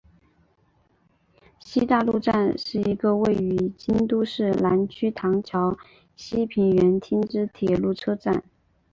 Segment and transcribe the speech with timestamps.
[1.59, 5.77] 西大路站是一个位于京都市南区唐桥
[6.15, 8.43] 西平垣町之铁路车站。